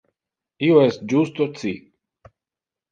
Io 0.69 0.81
es 0.85 0.97
justo 1.13 1.49
ci. 1.61 1.77